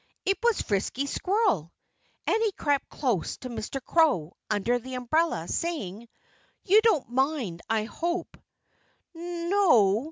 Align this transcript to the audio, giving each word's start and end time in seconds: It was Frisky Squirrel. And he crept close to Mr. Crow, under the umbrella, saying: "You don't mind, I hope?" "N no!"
It 0.25 0.39
was 0.41 0.59
Frisky 0.63 1.05
Squirrel. 1.05 1.71
And 2.25 2.35
he 2.41 2.51
crept 2.53 2.89
close 2.89 3.37
to 3.37 3.49
Mr. 3.51 3.79
Crow, 3.85 4.33
under 4.49 4.79
the 4.79 4.95
umbrella, 4.95 5.47
saying: 5.47 6.09
"You 6.63 6.81
don't 6.81 7.07
mind, 7.11 7.61
I 7.69 7.83
hope?" 7.83 8.35
"N 9.15 9.51
no!" 9.51 9.99